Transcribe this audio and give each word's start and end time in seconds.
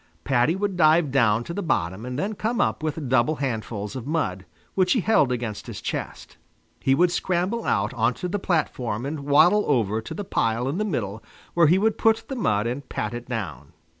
Paddy 0.23 0.55
would 0.55 0.77
dive 0.77 1.11
down 1.11 1.43
to 1.43 1.53
the 1.53 1.61
bottom 1.61 2.07
and 2.07 2.17
then 2.17 2.33
come 2.33 2.59
up 2.59 2.81
with 2.81 3.07
double 3.07 3.35
handfuls 3.35 3.95
of 3.95 4.07
mud, 4.07 4.47
which 4.73 4.93
he 4.93 4.99
held 5.01 5.31
against 5.31 5.67
his 5.67 5.79
chest. 5.79 6.37
He 6.79 6.95
would 6.95 7.11
scramble 7.11 7.65
out 7.65 7.93
onto 7.93 8.27
the 8.27 8.39
platform 8.39 9.05
and 9.05 9.19
waddle 9.19 9.63
over 9.67 10.01
to 10.01 10.13
the 10.15 10.25
pile 10.25 10.67
in 10.67 10.79
the 10.79 10.85
middle, 10.85 11.21
where 11.53 11.67
he 11.67 11.77
would 11.77 11.99
put 11.99 12.23
the 12.29 12.35
mud 12.35 12.65
and 12.65 12.89
pat 12.89 13.13
it 13.13 13.27
down. 13.29 13.73